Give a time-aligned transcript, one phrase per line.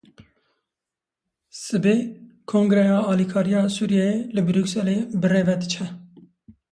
[1.63, 1.95] Sibê
[2.49, 5.85] kongreya alîkariya Sûriyeyê, li Brukselê birêve diçe.